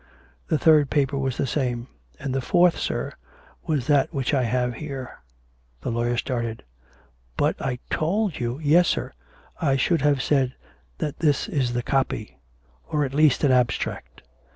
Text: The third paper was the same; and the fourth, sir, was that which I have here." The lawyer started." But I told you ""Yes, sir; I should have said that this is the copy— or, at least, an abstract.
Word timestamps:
The 0.47 0.57
third 0.57 0.89
paper 0.89 1.15
was 1.15 1.37
the 1.37 1.45
same; 1.45 1.87
and 2.19 2.33
the 2.33 2.41
fourth, 2.41 2.75
sir, 2.75 3.13
was 3.67 3.85
that 3.85 4.11
which 4.11 4.33
I 4.33 4.45
have 4.45 4.73
here." 4.73 5.19
The 5.81 5.91
lawyer 5.91 6.17
started." 6.17 6.63
But 7.37 7.61
I 7.61 7.77
told 7.91 8.39
you 8.39 8.59
""Yes, 8.63 8.87
sir; 8.87 9.13
I 9.61 9.75
should 9.75 10.01
have 10.01 10.19
said 10.23 10.55
that 10.97 11.19
this 11.19 11.47
is 11.47 11.73
the 11.73 11.83
copy— 11.83 12.39
or, 12.89 13.05
at 13.05 13.13
least, 13.13 13.43
an 13.43 13.51
abstract. 13.51 14.23